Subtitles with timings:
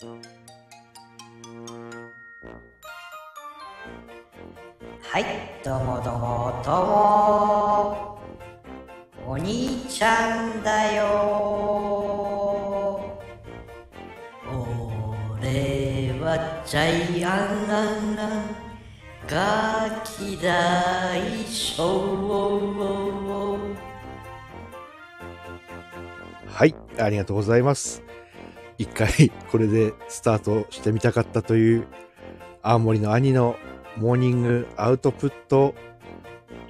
[0.00, 0.06] は
[5.18, 5.24] い、
[5.64, 8.20] どうもどうもどうも。
[9.26, 11.02] お兄ちゃんだよ。
[15.40, 17.32] 俺はジャイアン
[17.68, 18.54] アンアン
[19.26, 22.38] ガキ大将。
[26.46, 28.07] はい、ありがとうございます。
[28.78, 31.86] 一回これでスタートしてみたかったという
[32.62, 33.56] 青森の兄の
[33.96, 35.74] モーニングアウトプット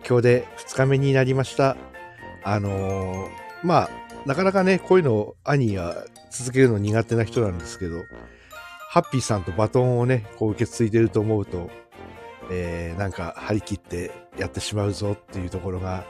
[0.07, 1.77] 今日で2日目になりました。
[2.45, 3.29] あのー
[3.63, 3.91] まあ、
[4.25, 8.05] なかなかね、こういうのを兄は続けるの苦手な人なんですけど、
[8.89, 11.69] ハッピーさんとバトンをね、こう受け継いでると思うと、
[12.51, 16.07] えー、なんか張り切ってやってしまうぞっていうところが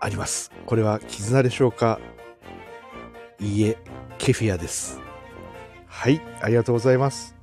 [0.00, 0.50] あります。
[0.66, 2.00] これは絆でしょうか？
[3.38, 3.76] いいえ、
[4.20, 5.00] ケフィアです。
[5.86, 7.34] はい、ありがとうございます。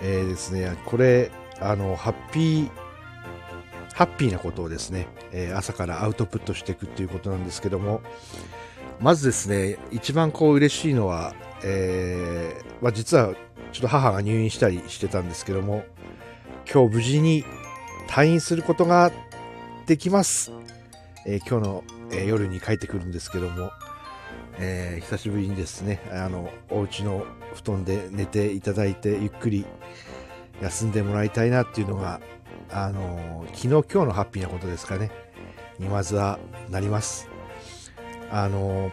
[0.00, 2.70] えーですね、これ、あの、ハッピー、
[3.92, 8.00] ハッピーなことをですね、えー朝からアウトプットしていくっていうことなんですけども、
[9.00, 13.34] まずですね、一番こう嬉しいのは、えーまあ、実は
[13.72, 15.84] ちょっと母が入院したりしてたんですけども、
[16.72, 17.44] 今日無事に
[18.06, 19.10] 退院することが
[19.86, 20.52] できます。
[21.26, 21.84] えー今日の、
[22.14, 23.72] え夜に帰ってくるんですけども、
[24.58, 29.64] えー久しぶりにですね、あの、お家の布団で寝ていただいて、ゆっくり
[30.62, 32.20] 休んでもらいたいなっていうのが、
[32.70, 35.10] あの昨日今日のハッピーなことですかね、
[35.78, 36.38] にまずは
[36.70, 37.28] なります。
[38.30, 38.90] あの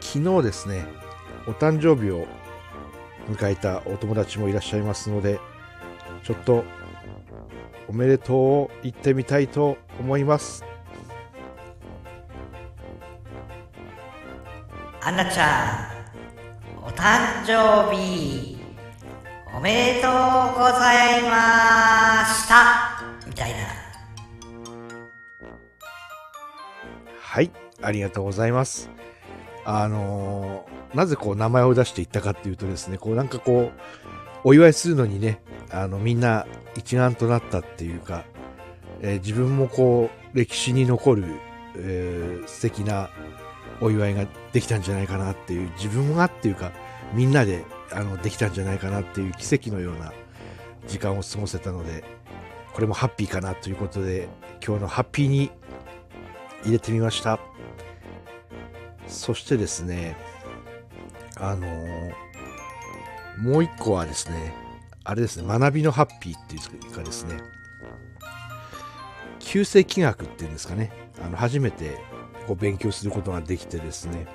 [0.00, 0.86] 昨日ですね、
[1.46, 2.26] お誕生日を
[3.28, 5.38] 迎えたお友達もいらっしゃいますので、
[6.24, 6.64] ちょっと
[7.88, 10.64] おめでとうを言ってみたいと思います。
[15.02, 15.88] アンナちゃ
[16.78, 18.58] ん、お誕生日、
[19.56, 20.12] おめでとう
[20.58, 23.56] ございましたみたいな。
[27.18, 27.50] はい、
[27.80, 28.90] ありがとうございます。
[29.64, 33.80] あのーなぜこう名前を出していったかっていうとですね、こうなんかこう、
[34.42, 35.40] お祝いするのにね、
[35.70, 38.24] あのみんな一丸となったっていうか、
[39.00, 41.24] えー自分もこう歴史に残る、
[41.76, 43.08] えー素敵な
[43.80, 46.72] お祝いができたんじゃないかなっていう、自分がっていうか、
[47.12, 50.12] みんなであのできたんじゃないかなっていう奇跡のような
[50.86, 52.04] 時間を過ごせたので、
[52.72, 54.28] これもハッピーかなということで、
[54.64, 55.50] 今日のハッピーに
[56.64, 57.38] 入れてみました。
[59.06, 60.16] そしてですね、
[61.36, 62.30] あのー
[63.40, 64.52] もう一個はですね、
[65.02, 66.58] あれですね、学びのハッピーってい
[66.90, 67.40] うかですね、
[69.38, 70.92] 旧世気学っていうんですかね、
[71.22, 71.98] あの初めて
[72.50, 74.26] こう勉強することができてですね、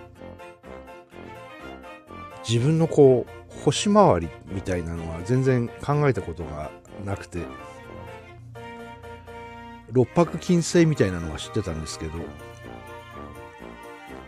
[2.47, 6.71] 自分のこう、星回りみたいなのは全然考えたことが
[7.03, 7.39] なくて、
[9.91, 12.13] 六白金星みたいなのは知ってたんですけど、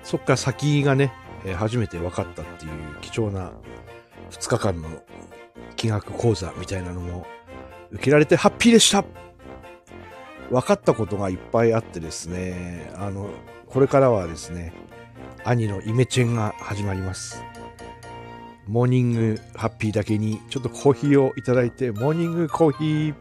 [0.03, 1.13] そっから先がね、
[1.55, 3.53] 初めて分かったっていう貴重な
[4.31, 4.89] 2日間の
[5.77, 7.25] 気学講座みたいなのも
[7.91, 9.05] 受けられてハッピーでした
[10.49, 13.29] 分かったことがいっぱいあってですね、あの、
[13.67, 14.73] これからはですね、
[15.43, 17.43] 兄のイメチェンが始まります。
[18.67, 23.15] モーニングハッピーだけにちょっとコーヒーをいただいて、モーニングコーヒー。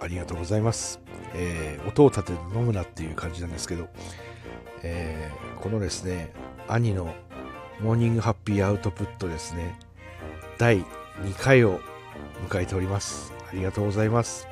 [0.00, 1.00] ありがとうございます。
[1.34, 3.88] えー音を立てて飲むなっていう感じなんですけど、
[4.82, 6.32] えーこのですね、
[6.68, 7.14] 兄の
[7.80, 9.78] モーニングハッピーアウトプットですね、
[10.58, 10.78] 第
[11.22, 11.80] 2回を
[12.48, 13.32] 迎えております。
[13.50, 14.48] ありがとうございます。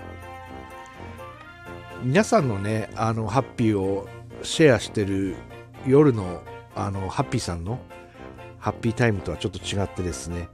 [2.02, 4.08] 皆さんのね、あの、ハッピーを
[4.42, 5.36] シェアしてる
[5.86, 6.42] 夜の、
[6.74, 7.78] あの、ハッピーさんの
[8.58, 10.48] ハッピータイムとはちょっと違ってですね、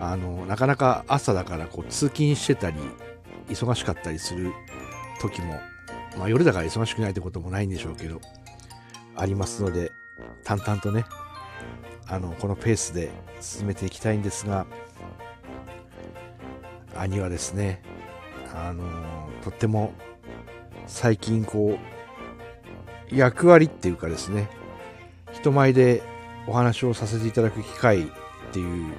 [0.00, 2.76] あの、なかなか朝だからこう通勤してたり、
[3.48, 4.52] 忙しかったりする
[5.20, 5.60] 時も、
[6.18, 8.20] まあ夜だから忙しくないってこともないんでしょうけど、
[9.14, 9.92] ありますので、
[10.44, 11.04] 淡々とね、
[12.08, 13.10] あの、このペースで
[13.40, 14.66] 進めていきたいんですが、
[17.00, 17.82] 兄はですね、
[18.54, 18.84] あの、
[19.42, 19.92] とっても
[20.86, 21.78] 最近こ
[23.12, 24.48] う、役割っていうかですね、
[25.32, 26.02] 人前で
[26.46, 28.06] お話をさせていただく機会っ
[28.52, 28.94] ていう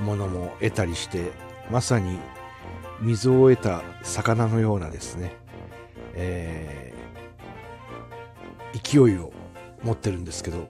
[0.00, 1.32] ものも得たりして、
[1.70, 2.18] まさに
[3.00, 5.34] 水を得た魚のようなですね、
[6.14, 6.82] えー
[8.72, 9.32] 勢いを
[9.82, 10.68] 持ってるんですけど、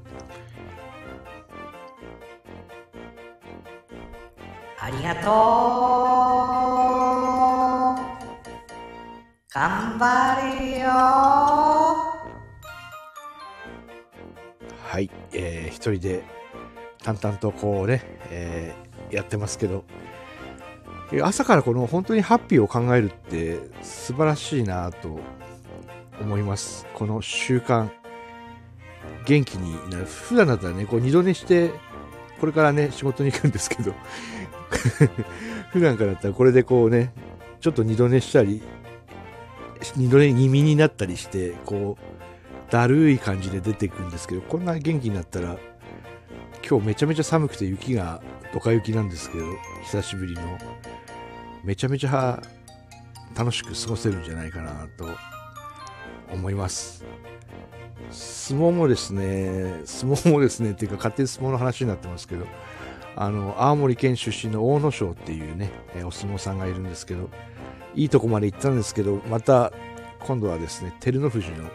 [4.79, 6.22] ありがとう。
[9.55, 12.31] 頑張れよは
[14.99, 16.25] い、えー、一人で
[17.03, 19.85] 淡々とこうね、えー、やってますけど、
[21.23, 25.21] 朝からこの本当にハッピーを考えるって素晴らしいなと
[26.19, 26.87] 思います。
[26.95, 27.91] この習慣、
[29.27, 30.07] 元気になる。
[30.07, 31.73] 普段だったらね、こう二度寝して、
[32.41, 33.93] これからね、仕事に行くんですけど、
[35.73, 37.13] 普段からだったらこれでこうね、
[37.61, 38.63] ちょっと二度寝したり、
[39.97, 45.59] 二度寝気味になったりして、こう、だるい感じで出ていくんですけど、こんな元気になったら、
[46.69, 48.23] 今日めちゃめちゃ寒くて雪が
[48.55, 49.45] ドカ雪なんですけど、
[49.83, 50.43] 久しぶりの、
[51.65, 52.43] めちゃめちゃ
[53.37, 55.09] 楽しく過ごせるんじゃないかなと
[56.33, 57.05] 思います。
[58.11, 62.47] 相撲もですね、相撲もですね、っていうか勝手に相撲の話になってますけど、
[63.17, 67.29] あの、青森県出身の大野翔っていうね、えお相撲さんがいるんですけど、
[67.95, 69.73] いいとこまで行ったんですけど、また、
[70.21, 71.69] 今度はですね、照ノ富士の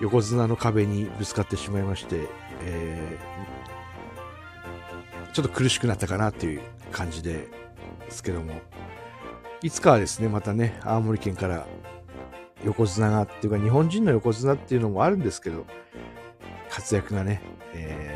[0.00, 2.28] 横綱の壁にぶつかってしまいまして、
[2.62, 6.60] えー、ちょっと苦しくなったかなっていう
[6.90, 7.48] 感じで
[8.10, 8.60] すけども、
[9.62, 11.66] いつかはですね、またね、青森県から
[12.64, 15.66] 横綱がっていうか、日本人の横綱っていうのもあるんですけど、
[16.68, 17.40] 活躍がね、
[17.72, 18.15] え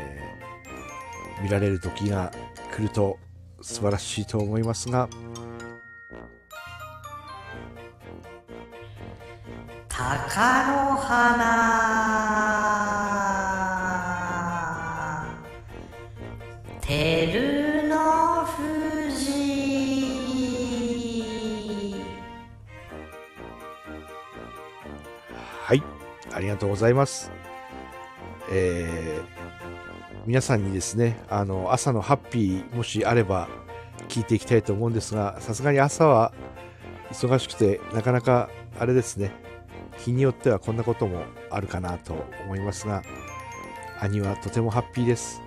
[1.41, 2.31] 見られる時が
[2.71, 3.17] 来ると
[3.61, 5.09] 素晴らしいと思いますが、
[9.87, 11.81] 鷹の花。
[16.81, 19.31] 照の富士。
[25.63, 25.83] はい
[26.33, 27.31] ありがとうございます。
[28.51, 29.40] えー、
[30.25, 33.49] 皆さんにですねあの朝のハッピーもしあれば
[34.07, 36.31] 聞いていきたいと思うんですがさすがに朝は
[37.11, 39.31] 忙しくてなかなかあれですね
[39.97, 43.03] 日によってはこんなこともあるかなと思いますが
[43.99, 45.43] 兄はとてもハッピーです。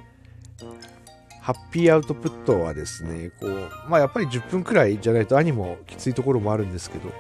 [1.41, 7.11] ハッピーアウトプットはですね、こう、まあやっぱり10分くらいじゃないと兄もきついところもあるんですけど、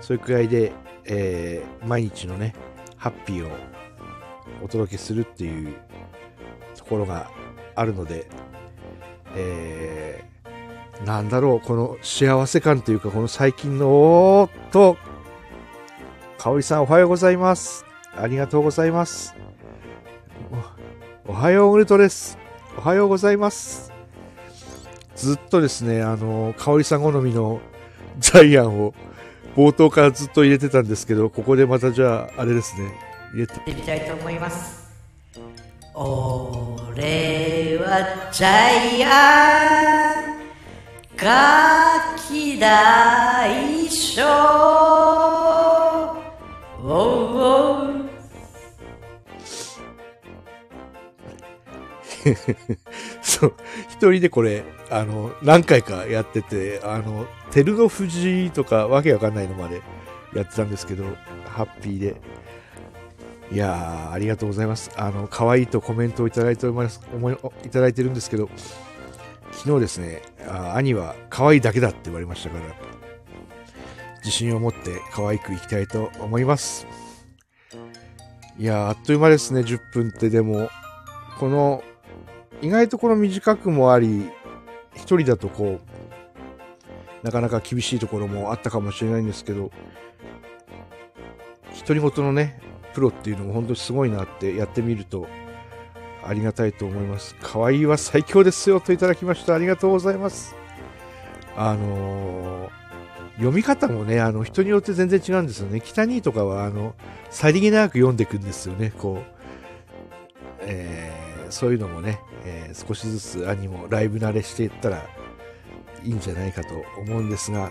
[0.00, 0.72] そういうくらいで、
[1.04, 2.54] えー、毎日のね、
[2.96, 3.50] ハッピーを
[4.64, 5.76] お届けするっていう
[6.88, 7.30] ところが
[7.74, 8.26] あるので、
[9.36, 14.96] えー、なんだろう、この幸せ感というか、この最近の、おーっと、
[16.38, 17.84] かおりさんおはようございます。
[18.16, 19.34] ありがとうございます。
[21.26, 22.38] おはようグルトです。
[22.78, 23.92] おはようございます。
[25.14, 27.60] ずっとですね、あの、香織さん好みの
[28.18, 28.94] ジャイアンを
[29.54, 32.94] 冒頭からずっと入れてたんですけど、ここでまたじゃあ、あれですね、
[33.34, 34.88] 入れてみたいと思います。
[37.00, 40.40] 俺はジャイアン、
[41.16, 44.24] ガキ大将、
[46.82, 46.88] おう。
[46.90, 48.10] おう
[53.22, 53.54] そう、
[53.90, 59.82] 一人でこれ、あの、何回かやってて、あの、照ノ富士とかわけわかんないのまで
[60.34, 61.04] やってたんですけど、
[61.46, 62.16] ハッピーで。
[63.50, 64.90] いや、ありがとうございます。
[64.96, 68.50] あの、可愛いとコメントをいただいております、思い、いただいてるんですけど、
[69.52, 72.74] 昨日ですね、あ兄は可愛いだけだって言われましたから、
[74.18, 76.86] 自信を持って可愛くいきたいと思います。
[78.58, 80.68] いやー、あっという間ですね、10分ってでも、
[81.38, 81.82] この
[82.60, 84.28] 意外とこの短くもあり、
[84.94, 89.70] 一人だとこう、なかなか厳しいところもあったかもしれないんですけど、
[91.86, 92.60] 独り言のね、
[92.98, 95.28] プロっていうのも本当にすごいなってやってみると
[96.24, 97.36] ありがたいと思います。
[97.40, 99.54] 可愛いは最強ですよといただきました。
[99.54, 100.56] ありがとうございます。
[101.56, 102.70] あのー、
[103.36, 105.80] 読み方もね、あの、人によって全然違うんですよね。
[105.80, 106.96] 北にとかは、あの、
[107.30, 109.38] さりげなく読んでいくんですよね、こう。
[110.60, 115.06] えー、そういうのもね、えー、少しずつ兄もライブ慣れしていったら
[116.02, 117.70] いいんじゃないかと思うんですが、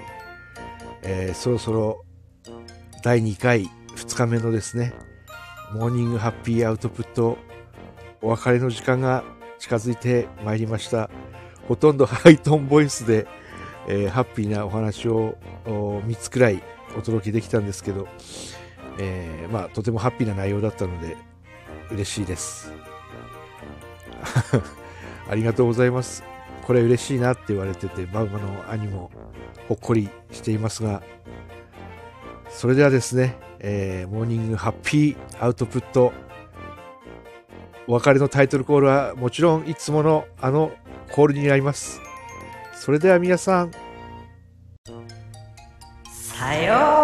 [1.04, 2.06] えー、そろそろ
[3.04, 4.94] 第2回2日目のですね、
[5.72, 7.38] モーニングハッピーアウトプット
[8.22, 9.26] お別れの時間が
[9.60, 11.10] 近づいてまいりました。
[11.68, 13.28] ほとんどハイトーンボイスで、
[13.88, 16.64] えー、ハッピーなお話を3つくらい
[16.98, 18.08] お届けできたんですけど、
[18.98, 21.18] えー、まあ、とてもハッピーな内容だったので
[21.92, 22.74] 嬉しいです。
[25.30, 26.24] ありがとうございます。
[26.66, 29.12] これ嬉しいなって言われてて、バウマの兄も
[29.68, 31.04] ほっこりしていますが、
[32.58, 36.12] それではですね、えー、モーニングハッピーアウトプット、
[37.86, 40.72] お別れのタイトルコールはもちろんいつものあの
[41.12, 42.02] コールになります。
[42.74, 43.72] それでは皆さん、
[46.10, 46.97] さよう